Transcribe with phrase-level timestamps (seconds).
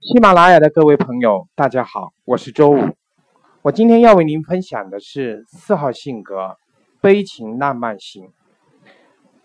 [0.00, 2.94] 喜马拉雅的各位朋友，大家好，我是周五。
[3.62, 6.56] 我今天要为您分享的是四号性格
[7.00, 8.28] 悲情浪漫型。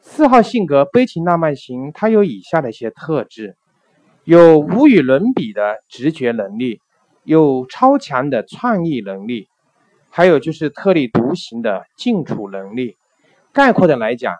[0.01, 3.55] 四号性格悲情浪漫型，它有以下的一些特质：
[4.25, 6.81] 有无与伦比的直觉能力，
[7.23, 9.47] 有超强的创意能力，
[10.09, 12.97] 还有就是特立独行的静处能力。
[13.54, 14.36] 概括的来讲，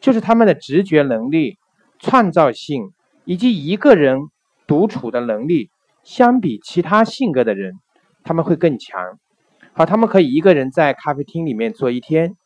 [0.00, 1.56] 就是他们的直觉能力、
[2.00, 2.92] 创造性
[3.24, 4.18] 以及一个人。
[4.72, 5.68] 独处的能力
[6.02, 7.74] 相比其他性格的人，
[8.24, 9.18] 他们会更强。
[9.74, 12.36] 好，他们可以一个人在咖啡厅里面坐一天。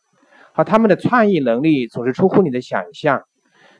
[0.51, 3.21] 好，他们的创意能力总是出乎你的想象。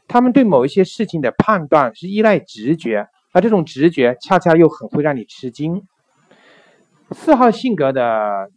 [0.08, 5.84] 他们对某一些事情的判断是依赖直觉，而这种直觉恰恰又很会让你吃惊。
[7.12, 8.50] 四号性格的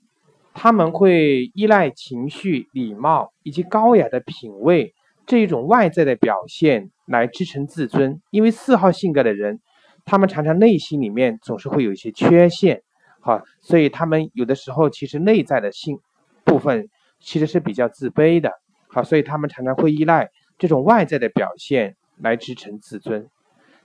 [0.55, 4.95] 他们会依赖情绪、礼貌以及高雅的品味
[5.27, 9.59] 这一种外在的表现来支撑自尊，因为四号性格的人。
[10.05, 12.83] 他们常常内心里面总是会有一些缺陷，
[13.21, 15.99] 好，所以他们有的时候其实内在的性
[16.45, 16.89] 部分
[17.21, 18.51] 其实是比较自卑的，
[18.89, 23.29] 好，所以他们常常会依赖这种外在的表现来支撑自尊。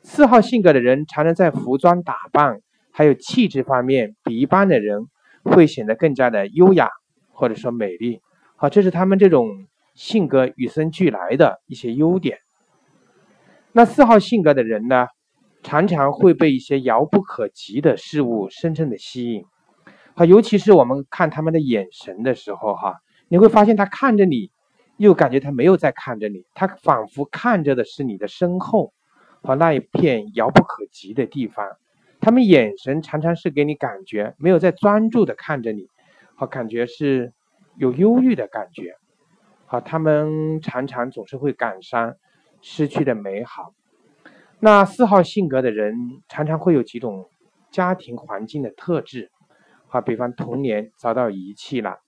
[0.03, 2.59] 四号性格的人常常在服装打扮
[2.91, 5.07] 还有气质方面比一般的人
[5.43, 6.89] 会显得更加的优雅
[7.31, 8.21] 或者说美丽，
[8.55, 12.37] 好，这是他们这种性格与生俱来的一些优点。
[13.73, 15.07] 那四号性格的人呢？
[15.65, 19.45] 常常会被一些遥不可及的事物深深的吸引，
[20.13, 24.51] 好，尤其是我们看他们的眼神的时候，哈，你会发现他看着你，
[24.97, 28.93] 又感觉他没有在看着你，他仿佛看着的是你的身后，
[29.41, 31.65] 和那一片遥不可及的地方。
[32.21, 35.87] 他们眼神常常是给你感觉没有在专注的看着你，
[36.35, 37.33] 好，感觉是
[37.75, 38.93] 有忧郁的感觉，
[39.65, 42.13] 好，他们常常总是会感伤
[42.61, 43.73] 失去的美好。
[44.61, 45.93] 那四号性格的人
[46.27, 47.29] 常常会有几种
[47.71, 49.29] 家庭环境的特质，
[49.87, 51.99] 好，比方童年遭到遗弃了，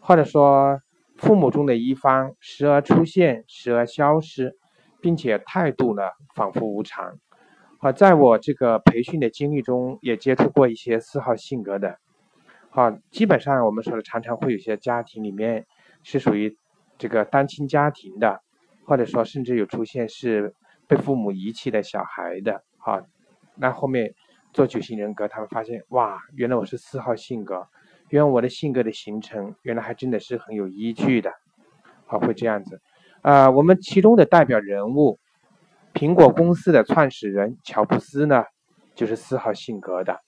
[0.00, 0.80] 或者说
[1.16, 4.56] 父母中的一方时而出现，时而消失，
[5.02, 6.02] 并且态度呢
[6.34, 7.18] 仿佛无常。
[7.78, 11.98] 好，在我这个培训的经历中，也接触过一些四号性格的，
[12.70, 15.66] 好，基本上我们说的常常会有些家庭里面
[16.04, 16.56] 是属于
[16.96, 18.40] 这个单亲家庭的，
[18.84, 20.54] 或者说甚至有出现是。
[20.88, 23.02] 被父母遗弃的小孩的，哈，
[23.56, 24.14] 那后面
[24.52, 27.66] 做九型人格，他们发现，哇，原来我是四号性格，
[28.08, 31.32] 原来我的性格的形成，原来还真的是很有依据的，
[32.06, 32.80] 好，会这样子，
[33.22, 35.18] 啊，我们其中的代表人物，
[35.92, 38.44] 苹果公司的创始人乔布斯呢，
[38.94, 40.20] 就是四号性格的，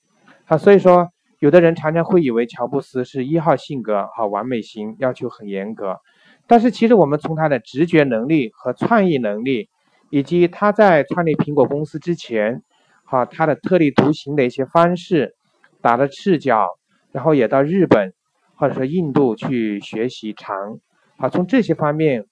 [0.47, 1.09] 啊，所以说，
[1.39, 6.01] 有的人常常会以为乔布斯是一号性格，好，完美型，要求很严格，
[6.49, 9.71] 但是其实我们从他的直觉能力和创意能力。
[10.11, 12.63] 以及他在创立苹果公司之前，
[13.05, 15.35] 哈，他的特立独行的一些方式，
[15.81, 16.67] 打了赤脚，
[17.13, 18.13] 然后也到日本
[18.55, 20.79] 或者说印度去学习长，
[21.19, 22.25] 好，从这些方面，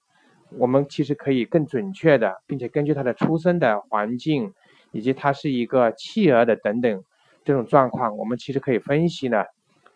[0.57, 4.53] 我们其实可以更准确的，并且根据他的出生的环境，
[4.91, 7.03] 以及他是一个弃儿的等等
[7.43, 9.43] 这种状况，我们其实可以分析呢，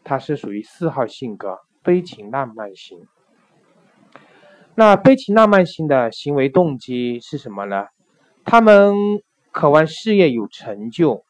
[0.03, 2.99] 他是属于四号性格，悲情浪漫型。
[4.73, 7.87] 那悲情浪漫型的行为动机是什么呢？
[8.45, 8.95] 他们
[9.51, 11.23] 渴望事业有成就，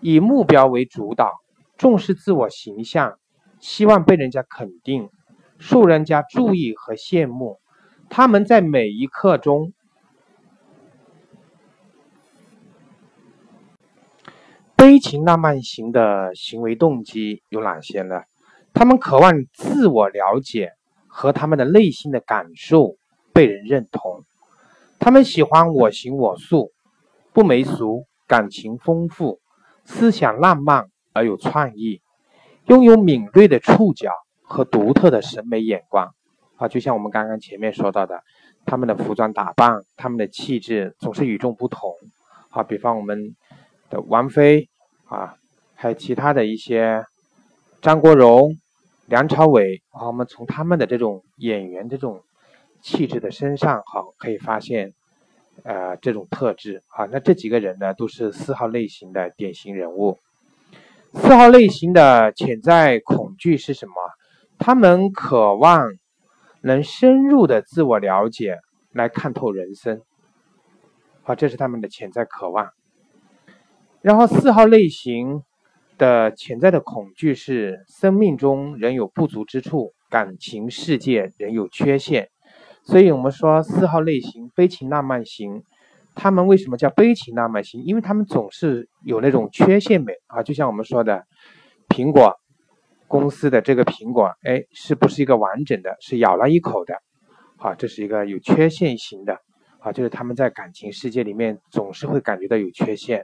[0.00, 1.30] 以目标为主导，
[1.78, 3.18] 重视自我形象，
[3.60, 5.08] 希望被人家肯定，
[5.58, 7.60] 受人家注意和羡慕。
[8.10, 9.72] 他们在每一刻中，
[14.74, 18.22] 悲情浪漫型的行为动机有哪些呢？
[18.74, 20.72] 他们渴望自我了解。
[21.14, 22.96] 和他们的内心的感受
[23.34, 24.24] 被人认同，
[24.98, 26.72] 他们喜欢我行我素，
[27.34, 29.38] 不媚俗，感情丰富，
[29.84, 32.00] 思想浪漫而有创意，
[32.64, 34.10] 拥有敏锐的触角
[34.42, 36.08] 和独特的审美眼光。
[36.56, 38.22] 啊，就像我们刚刚前面说到的，
[38.64, 41.92] 他们的服装打扮，他们的气质总是与众不同。
[42.50, 43.36] 啊，比方我们
[43.90, 44.70] 的王菲
[45.04, 45.36] 啊，
[45.74, 47.04] 还有其他的一些
[47.82, 48.56] 张国荣。
[49.12, 52.22] 梁朝伟啊，我们从他们的这种演员这种
[52.80, 54.94] 气质的身上，哈，可以发现，
[55.64, 57.04] 呃，这种特质啊。
[57.12, 60.18] 那这几个人呢，都是四号类型的典型人物。
[61.12, 63.92] 四号类型的潜在恐惧是什么？
[64.56, 65.90] 他们渴望
[66.62, 68.60] 能深入的自我了解，
[68.92, 70.00] 来看透人生。
[71.22, 72.70] 好，这是他们的潜在渴望。
[74.00, 75.42] 然后四号类型。
[75.98, 82.28] 的潜在的恐惧是生命中仍有不足之处，感情世界仍有缺陷，
[82.84, 85.62] 所以我们说四号类型悲情浪漫型，
[86.14, 87.82] 他们为什么叫悲情浪漫型？
[87.84, 91.24] 因为他们总是有那种缺陷美啊，就像我们说的，
[91.88, 92.34] 苹果
[93.06, 95.96] 公司的这个苹果，哎，是不是一个完整的？
[96.00, 96.94] 是咬了一口的，
[97.58, 99.38] 啊，这是一个有缺陷型的，
[99.78, 103.22] 啊，就是他们在感情世界里面总是会感觉到有缺陷。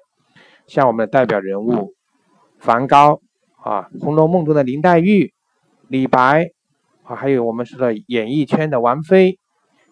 [0.67, 1.94] 像我们的代表人物
[2.58, 3.20] 梵高
[3.62, 5.32] 啊，《红楼梦》中的林黛玉、
[5.88, 6.50] 李白
[7.02, 9.38] 啊，还有我们说的演艺圈的王菲、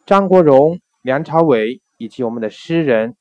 [0.04, 1.80] 张国荣、梁朝伟。
[1.98, 3.16] 以及我们的诗人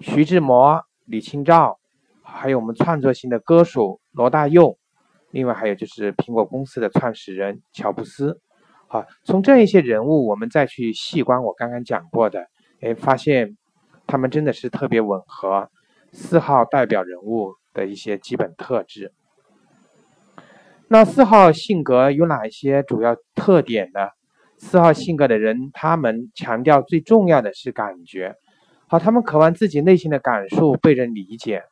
[0.00, 1.78] 徐志摩、李清照，
[2.24, 4.76] 还有我们创作型的歌手罗大佑，
[5.30, 8.40] 另外还有就是苹果公司的创始人乔布斯。
[8.88, 12.44] 好，从这一些人物，我们再去细观我刚刚讲过的，
[12.80, 13.56] 哎，发现
[14.08, 15.70] 他们真的是特别吻合
[16.10, 19.12] 四号代表人物的一些基本特质。
[20.88, 24.08] 那四号性格有哪一些主要特点呢？
[24.56, 28.34] 四号性格的人，他们强调最重要的是感觉，
[28.88, 31.62] 好，他们渴望自己内心的感受被人理解，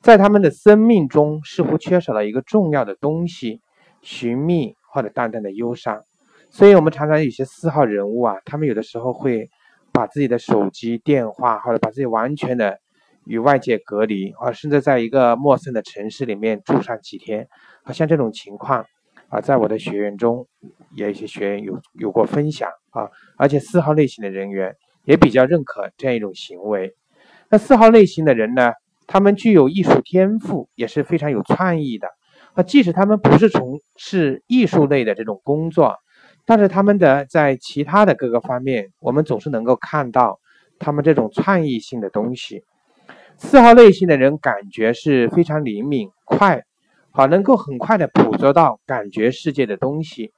[0.00, 3.60] 在他们的生命中似乎缺少了一个重要的东西，
[4.00, 6.02] 寻觅或者淡淡的忧伤，
[6.50, 9.48] 所以我们常常有些四号人物啊，他们有的时候会
[9.92, 12.80] 把自己的手机电话或者把自己完全的
[13.24, 17.48] 与外界隔离啊，甚至在一个陌生的城市里面住上几天，
[17.84, 18.84] 啊像这种情况。
[19.28, 20.46] 啊，在我的学员中，
[20.94, 23.08] 也有一些学员有有过分享啊，
[23.38, 24.76] 而且四号类型的人员
[25.06, 26.94] 也比较认可这样一种行为。
[27.48, 28.72] 那四号类型的人呢，
[29.06, 32.08] 他们具有艺术天赋，也是非常有创意的。
[32.52, 35.96] 啊，即使他们不是从事艺术类的这种工作，
[36.44, 40.40] 但是他们的在其他的各个方面，我们总是能够看到
[40.78, 42.64] 他们这种创意性的东西。
[43.44, 46.62] 四号类型的人感觉是非常灵敏快。
[47.10, 50.32] 好，能够很快的捕捉到感觉世界的东西，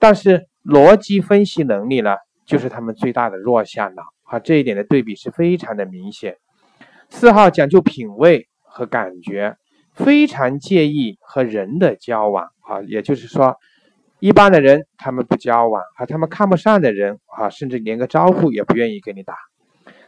[0.00, 4.02] 但是逻辑分析能力呢，就是他们最大的弱项了。
[4.24, 6.36] 啊，这一点的对比是非常的明显。
[7.08, 9.56] 四号讲究品味和感觉，
[9.94, 12.48] 非常介意和人的交往。
[12.62, 13.56] 啊，也就是说，
[14.18, 19.34] 一般的人他们不交往，啊，他们看不上的人，啊，甚至连个招呼也不愿意跟你打。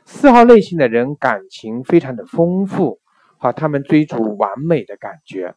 [0.05, 3.01] 四号类型的人感情非常的丰富，
[3.39, 5.55] 啊，他们追逐完美的感觉。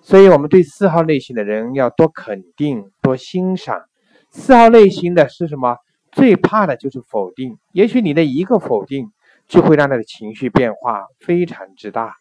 [0.00, 3.82] 所以，我们对四号类型的人要多肯定、多欣赏。
[4.30, 5.76] 四号类型的是什么？
[6.12, 7.58] 最怕的就是否定。
[7.72, 9.10] 也许你的一个否定，
[9.46, 12.16] 就会让他的情绪变化非常之大。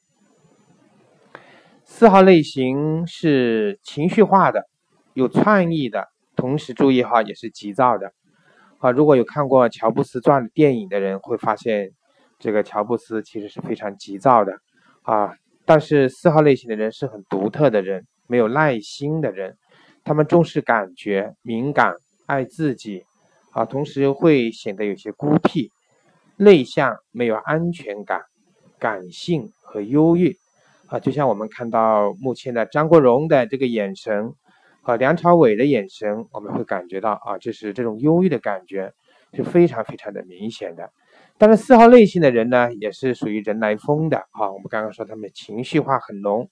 [1.86, 4.66] 四号类型是情绪化的、
[5.14, 8.12] 有创意的，同时注意哈，也是急躁的。
[8.80, 11.92] 啊，如果有看过乔布斯传的电影的人，会发现
[12.40, 14.54] 这个乔布斯其实是非常急躁的。
[15.04, 15.34] 啊。
[15.70, 19.58] 但是四号类型的人是很独特的人，没有耐心的人，
[20.06, 21.94] 他们重视感觉、敏感、
[22.26, 23.04] 爱自己，
[23.52, 25.70] 啊，同时会显得有些孤僻、
[26.38, 28.22] 内向、没有安全感、
[28.80, 30.38] 感性和忧郁，
[30.86, 34.32] 啊，就像我们看到目前的张国荣的这个眼神
[34.88, 38.94] 和梁朝伟的眼神，我们会感觉到啊，就是这种忧郁的感觉
[39.34, 40.94] 是非常非常的明显的。
[41.38, 44.50] 但是四号类型的人呢，也是属于人来疯的啊。
[44.50, 46.50] 我们刚刚说他们情绪化很浓，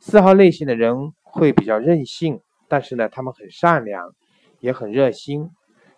[0.00, 4.12] 四号类型的人会比较任性，但是呢，他们很善良，
[4.58, 5.50] 也很热心，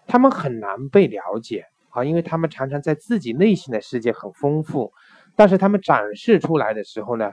[0.07, 4.93] 他们很难被了解啊，因为他们常常在自己内心的世界很丰富，
[5.35, 7.33] 但是他们展示出来的时候呢，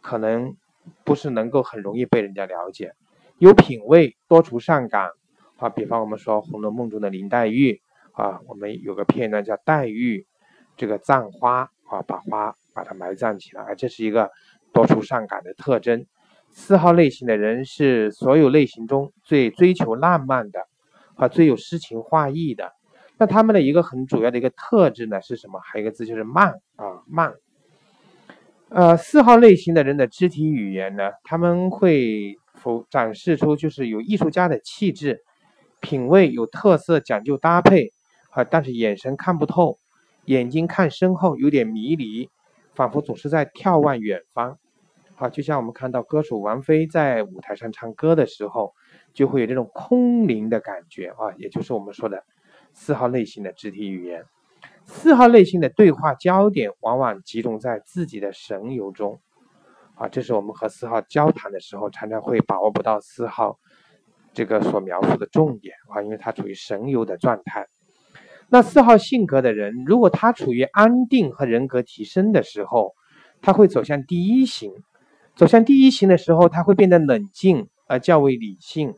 [0.00, 0.56] 可能
[1.04, 2.94] 不是能够很容易被人家了解。
[3.40, 5.08] 有品位，多愁善感
[5.56, 5.70] 啊。
[5.70, 7.80] 比方我们说《红楼梦》中的林黛玉
[8.12, 10.26] 啊，我们有个片段叫黛玉。
[10.76, 14.30] 这个葬花啊，把花把它埋葬起来，这是一个
[14.72, 16.06] 多愁善感的特征。
[16.50, 20.60] 四号类型的人是所有类型中最追求浪漫的，
[21.16, 22.72] 啊，最有诗情画意的。
[23.18, 25.60] 那他们的一个很主要的一个特质呢是什么？
[25.60, 27.34] 还有一个字就是慢啊，慢。
[28.70, 35.24] 呃，四号类型的人的肢体语言呢，他们会否展示出就是有艺术家的气质，
[35.80, 37.92] 品味有特色，讲究搭配
[38.30, 39.78] 啊，但是眼神看不透。
[40.26, 42.28] 眼睛看身后有点迷离，
[42.74, 44.58] 仿佛总是在眺望远方。
[45.16, 48.74] 好，就像我们看到歌手王菲在舞台上唱歌的时候，
[49.12, 52.22] 就会有这种空灵的感觉啊，也就是我们说的
[52.74, 54.24] 四号类型的肢体语言。
[54.86, 59.20] 四号类型的对话焦点往往集中在自己的神游中。
[60.00, 63.58] 啊，这是我们和四号交谈的时候，常常会把握不到四号
[64.32, 67.66] 这个所描述的重点啊，因为他处于神游的状态。
[68.48, 72.94] 那四号性格的人，如果他处于安定和人格提升的时候，
[73.42, 74.72] 他会走向第一型。
[75.36, 78.94] 走向第一型的时候，他会变得冷静而较为理性，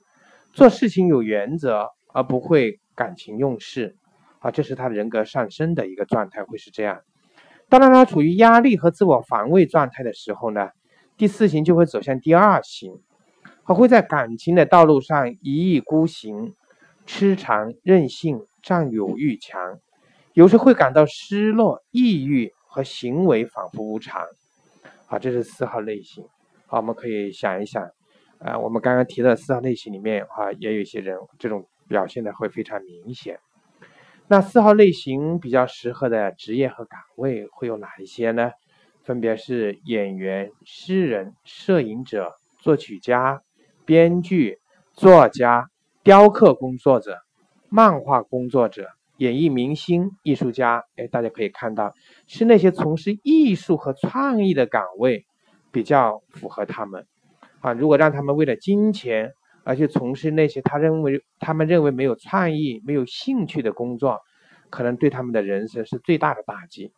[0.52, 3.96] 做事情有原则而不会感情用事。
[4.38, 7.00] 啊，这是他人格上升的一个状态，会是这样。
[7.68, 10.68] 当然，他处于压力和自我防卫状态的时候呢，
[11.16, 13.00] 第四型就会走向第二型，
[13.64, 16.54] 他会在感情的道路上一意孤行、
[17.06, 19.78] 痴缠、任性、占有欲强，
[20.32, 24.26] 有时会感到失落、抑郁和行为反复无常。
[25.06, 26.24] 好，这是四号类型。
[26.66, 27.88] 好，我们可以想一想，
[28.38, 33.38] 啊，我们刚刚提的四号类型里面啊，也有一些人这种表现的会非常明显。
[34.28, 38.50] 那四号类型比较适合的职业和岗位会有哪一些呢？
[39.04, 43.42] 分别是演员、诗人、摄影者、作曲家、
[43.84, 44.58] 编剧、
[44.92, 45.68] 作家、
[46.04, 47.18] 雕刻工作者、
[47.68, 50.84] 漫画工作者、演艺明星、艺术家。
[50.96, 51.92] 哎，大家可以看到，
[52.26, 55.26] 是那些从事艺术和创意的岗位
[55.72, 57.06] 比较符合他们。
[57.60, 59.32] 啊，如果让他们为了金钱，
[59.64, 64.20] 而去从事那些他认为他们认为没有创意、没有兴趣的工作，
[64.70, 66.92] 可能对他们的人生是最大的打击。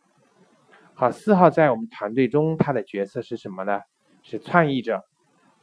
[0.94, 3.80] 好，四号在我们团队中，他的角色是什么呢？
[4.22, 5.02] 是创意者、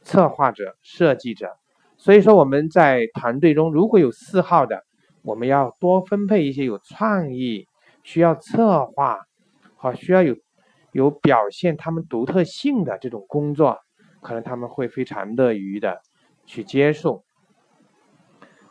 [0.02, 1.56] 策划者、设计者。
[1.96, 4.82] 所以说我们在团队中如果有四号的，
[5.22, 7.66] 我们要多分配一些有创意、
[8.02, 9.20] 需要策划、
[9.76, 10.36] 好需要有
[10.92, 13.78] 有表现他们独特性的这种工作，
[14.20, 16.00] 可能他们会非常乐于的。
[16.44, 17.22] 去接受，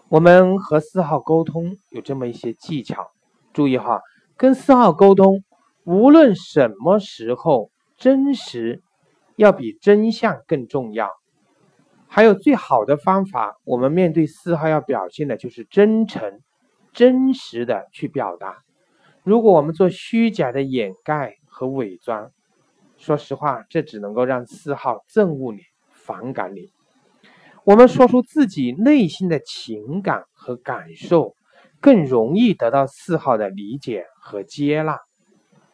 [0.10, 3.12] 我们和四号沟通有这么一些技巧，
[3.53, 4.01] 注意哈，
[4.36, 5.41] 跟四号沟通，
[5.84, 8.82] 无论什么时候，真实
[9.36, 11.10] 要比真相更重要。
[12.08, 16.42] 还有最好的方法，我们面对四号要表现的就是真诚、
[16.94, 18.58] 真实的去表达。
[19.24, 22.32] 如果我们做虚假的掩盖和伪装，
[22.98, 25.60] 说实话，这只能够让四号憎恶你、
[25.90, 26.70] 反感你。
[27.64, 31.36] 我们说出自己内心的情感和感受，
[31.80, 35.00] 更容易得到四号的理解和接纳。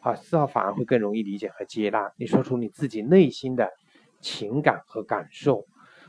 [0.00, 3.70] 啊，四号反而会更容易理解和接纳你说出你自己内心的
[4.20, 5.64] 情感和感受。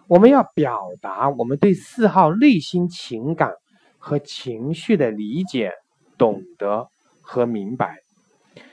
[0.07, 3.53] 我们要表达我们对四号内心情感
[3.97, 5.73] 和情绪的理解、
[6.17, 6.87] 懂得
[7.21, 7.97] 和明白，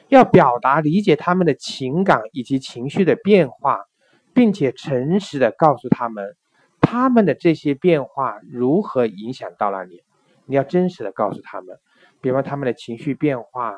[0.09, 3.85] 要表达理解他们的情感以及情绪的变化，
[4.33, 6.37] 并且诚实的告诉他们。
[6.81, 10.03] 他们的这些变化如何影响到了你？
[10.45, 11.77] 你要真实的告诉他们，
[12.21, 13.75] 比方他们的情绪变化，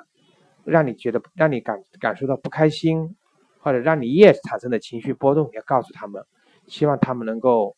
[0.68, 3.16] 让你觉得让你感感受到不开心，
[3.58, 6.22] 或者让你也产生的情绪波动，要告诉他们，
[6.66, 7.76] 希望他们能够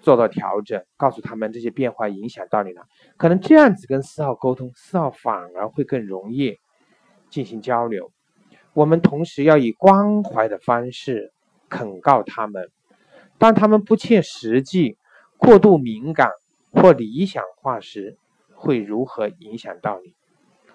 [0.00, 2.82] 做到调整，告诉他们这些变化影响到你了。
[3.16, 6.58] 可能这样子跟四号沟通，四号反而会更容易
[7.30, 8.10] 进行交流。
[8.74, 11.32] 我们同时要以关怀的方式
[11.68, 12.70] 肯告他们。
[13.38, 14.96] 当他们不切实际、
[15.36, 16.30] 过度敏感
[16.70, 18.16] 或理想化时，
[18.54, 20.14] 会如何影响到你？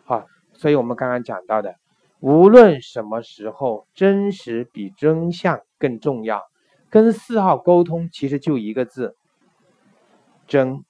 [0.03, 0.25] 好，
[0.57, 1.75] 所以我们刚刚讲到的，
[2.19, 6.43] 无论什么时候，真实比真相更重要。
[6.89, 9.15] 跟四号沟通，其实就一个字：
[10.47, 10.83] 真。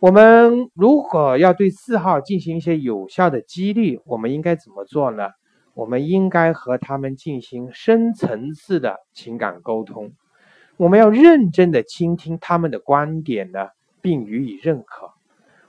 [0.00, 5.30] 我们如果要对四号进行一些有效的激励，我们应该怎么做呢？
[5.72, 10.12] 我们应该和他们进行深层次的情感沟通，
[10.76, 13.70] 我们要认真的倾听他们的观点呢，
[14.00, 15.13] 并予以认可。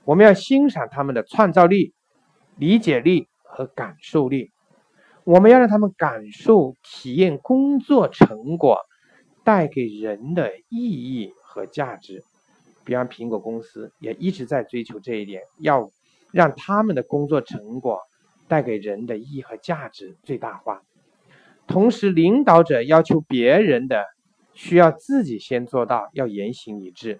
[0.06, 1.92] 我们要欣赏他们的创造力、
[2.56, 4.52] 理解力和感受力。
[5.24, 8.78] 我们要让他们感受、体验工作成果
[9.44, 12.24] 带给人的意义和价值。
[12.84, 15.90] 比方苹果公司也一直在追求这一点，要
[16.32, 18.00] 让他们的工作成果。
[18.48, 20.80] 带给人的意义和价值最大化，
[21.66, 24.04] 同时领导者要求别人的，
[24.54, 27.18] 需要自己先做到，要言行一致，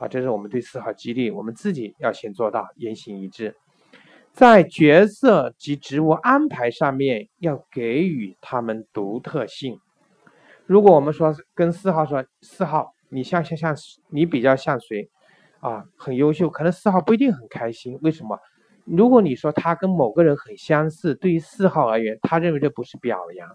[0.00, 3.54] 啊，这是我们对四号激励，我们自己要先做到言行一致，
[4.32, 9.78] 在角色及职务安排上面要给予他们独特性。
[10.64, 13.76] 如果我们说跟四号说，四号你像像像
[14.08, 15.10] 你比较像谁
[15.60, 15.84] 啊？
[15.98, 18.38] 很优秀，可能四号不一定很开心，为什么？
[18.86, 23.46] 如果你说他跟某个人很相似，对于四号而言，他认为这不是表扬，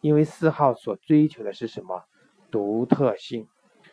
[0.00, 2.02] 因为四号所追求的是什么
[2.50, 3.46] 独特性。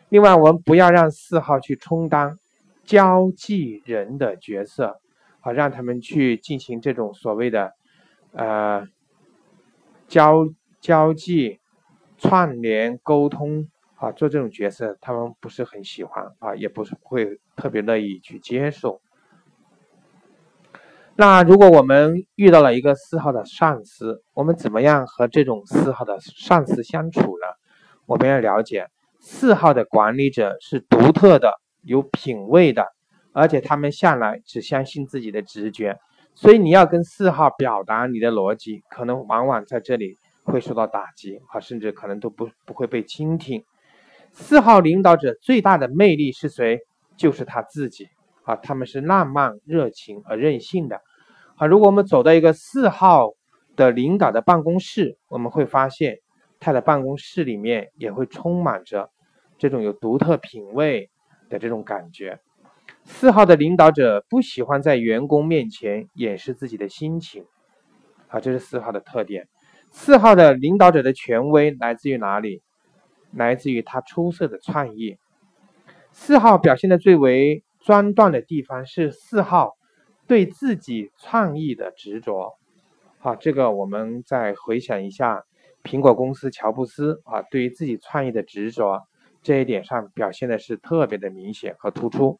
[0.09, 2.37] 另外，我们不要让四号去充当
[2.83, 4.99] 交际人的角色，
[5.39, 7.73] 好让他们去进行这种所谓的
[8.31, 8.87] 呃
[10.07, 10.47] 交
[10.81, 11.59] 交际、
[12.17, 19.01] 串联、沟通啊，做这种角色，他们不是很喜欢啊，也不是会特别乐意去接受。
[21.15, 27.45] 那如果我们遇到了一个四号的上司，我们怎么样和这种四号的上司相处呢？
[28.05, 28.87] 我们要了解，
[29.19, 32.85] 四号的管理者是独特的、有品位的，
[33.33, 35.97] 而且他们向来只相信自己的直觉，
[36.33, 43.63] 所以你要跟四号表达你的逻辑，可能往往在这里会受到打击啊，甚至可能都不不会被倾听。
[44.31, 46.79] 四号领导者最大的魅力是谁？
[47.17, 48.07] 就是他自己
[48.43, 51.01] 啊，他们是浪漫、热情而任性的
[51.57, 51.67] 啊。
[51.67, 53.31] 如果我们走到一个四号
[53.75, 56.19] 的领导的办公室，我们会发现
[56.59, 59.09] 他的办公室里面也会充满着
[59.57, 61.09] 这种有独特品味
[61.49, 62.39] 的这种感觉。
[63.03, 67.45] 四号的领导者不喜欢在员工面前掩饰自己的心情
[68.27, 69.47] 啊，这是四号的特点。
[69.91, 72.61] 四号的领导者的权威来自于哪里？
[73.31, 75.17] 来自于他出色的创意。
[76.11, 79.77] 四号表现的最为专断的地方是四号
[80.27, 82.57] 对自己创意的执着。
[83.19, 85.45] 好，这个我们再回想一下，
[85.83, 89.01] 苹果公司乔布斯啊，对于自己创意的执着
[89.41, 92.39] 这一点上表现的是特别的明显和突出。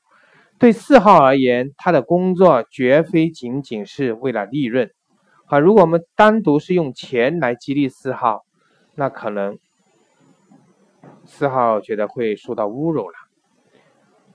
[0.57, 4.91] 对四号而言，他的工作绝非仅仅是为了利润。
[5.45, 8.43] 啊，如果我们单独是用钱来激励四号，
[8.95, 9.57] 那可能。
[11.25, 13.13] 四号觉得会受到侮辱了。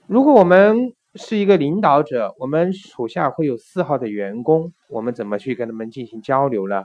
[0.07, 6.85] 如果我们是一个领导者，我们属下会有四号的员工，我们怎么去跟他们进行交流呢？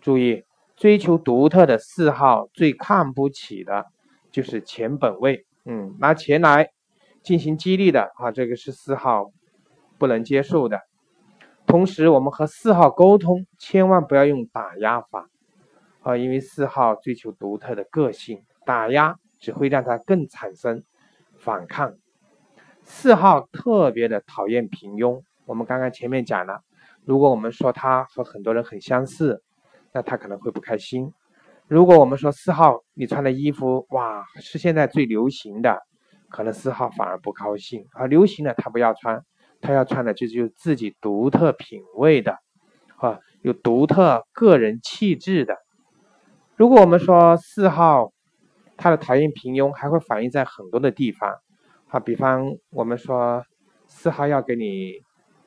[0.00, 0.44] 注意，
[0.78, 3.86] 追求独特的四号最看不起的
[4.30, 6.70] 就是钱本位，嗯，拿钱来
[7.22, 9.30] 进行激励的啊，这个是四号
[9.98, 10.80] 不能接受的。
[11.66, 15.28] 同时，我们和四号沟通，千万不要用打压法
[16.00, 19.16] 啊，因为四号追求独特的个性，打压。
[19.40, 20.82] 只会让他更产生
[21.38, 21.94] 反抗。
[22.82, 25.22] 四号特别的讨厌平庸。
[25.46, 26.64] 我们刚刚前面讲了，
[27.04, 29.40] 如果我们说他和很多人很相似，
[29.98, 31.12] 那他可能会不开心。
[31.66, 35.76] 如果我们说四号你穿的衣服哇是现在最流行的，
[36.28, 37.84] 可能四号反而不高兴。
[37.94, 39.20] 而流行的他不要穿，
[39.60, 42.38] 他要穿的就就自己独特品味的，
[42.98, 45.56] 啊，有独特个人气质的。
[46.54, 48.12] 如果我们说四号。
[48.80, 51.34] 他的讨厌平庸还会反映在很多的地方，
[51.88, 53.44] 啊，比方我们说
[53.88, 54.92] 四号要给你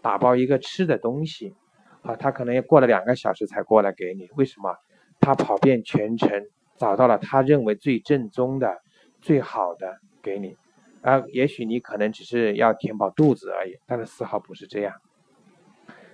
[0.01, 1.55] 打包一个吃的东西，
[2.01, 4.75] 啊，他可能要过了两个小时才过来给你，为什么？
[5.19, 6.29] 他跑遍全城
[6.77, 8.81] 找到了他认为最正宗的、
[9.21, 10.57] 最好的给你，
[11.01, 14.95] 而也许你可能只是要填饱肚子而已，但是四号不是这样。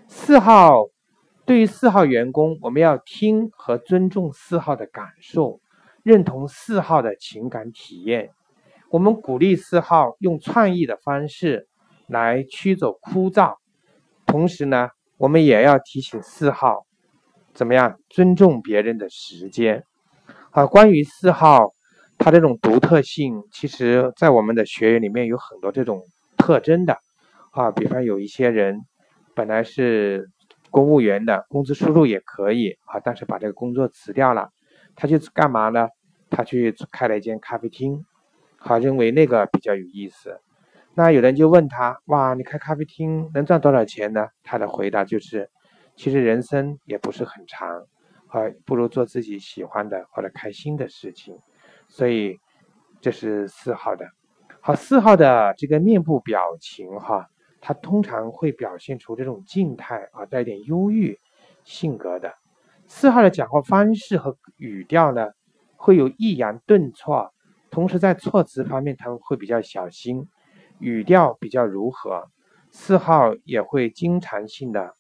[0.08, 0.88] 四号
[1.46, 5.62] 对于四号员工，我们要听和尊重四号的感受。
[6.04, 8.30] 认同四号的情感体验，
[8.90, 11.68] 我们鼓励四号用创意的方式
[12.08, 13.56] 来驱走枯燥。
[14.26, 16.86] 同时呢，我们也要提醒四号
[17.54, 19.84] 怎么样尊重别人的时间。
[20.52, 21.74] 啊，关于四号，
[22.18, 26.02] 他这种独特性，其实在我们的学员里面有很多这种
[26.38, 26.98] 特征的。
[27.52, 28.82] 啊，比方有一些人
[29.34, 30.30] 本来是
[30.70, 34.50] 公务员的，工资收入也可以啊，但是把这个工作辞掉了，
[34.96, 35.88] 他去干嘛呢？
[36.30, 38.04] 他去开了一间咖啡厅，
[38.58, 40.40] 好认为那个比较有意思。
[40.98, 44.30] 那有人就问他：哇，你开咖啡厅能赚多少钱呢？
[44.42, 45.48] 他的回答就是：
[45.96, 47.70] 其实人生也不是很长，
[48.30, 51.38] 啊，不如做自己喜欢的或者开心的事情。
[51.88, 52.40] 所以
[53.00, 54.08] 这是四号的。
[54.60, 57.28] 好，四号的这个面部表情哈，
[57.62, 61.20] 他通常会表现出这种静态啊，带点忧郁
[61.64, 62.34] 性格的。
[62.88, 65.28] 四号的讲话方式和语调呢？
[65.76, 67.32] 会有抑扬顿挫，
[67.70, 70.28] 同时在措辞方面他们会比较小心，
[70.80, 72.28] 语调比较柔和。
[72.70, 74.94] 四号也会经常性的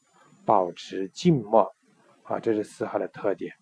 [0.45, 1.75] 保持静默，
[2.23, 3.53] 啊，这是四号的特点。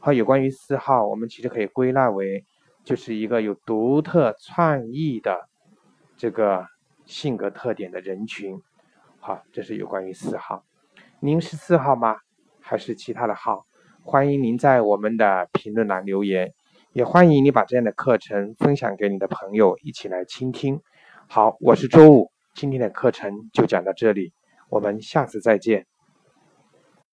[0.00, 2.44] 好，有关于四号，我们其实可以归纳为
[2.82, 5.48] 就是一个有独特创意的
[6.16, 6.66] 这个
[7.04, 8.60] 性格特点的人群。
[9.20, 10.64] 好，这是有关于四号。
[11.20, 12.16] 您是四号吗？
[12.60, 13.66] 还是其他的号？
[14.02, 16.52] 欢迎您在我们的评论栏留言，
[16.94, 20.80] 也欢迎你把这样的课程分享给你的朋友一起来倾听。
[21.32, 24.32] 好，我是周五，今天的课程就讲到这里，
[24.68, 25.86] 我们下次再见。